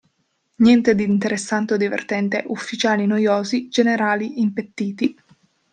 Niente 0.55 0.95
di 0.95 1.03
interessante 1.03 1.75
o 1.75 1.77
divertente, 1.77 2.43
ufficiali 2.47 3.05
noiosi, 3.05 3.67
generali 3.69 4.41
impettiti. 4.41 5.15